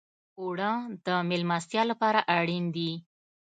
اوړه 0.41 0.71
د 1.05 1.07
میلمستیا 1.29 1.83
لپاره 1.91 2.19
اړین 2.37 2.65
دي 2.75 2.91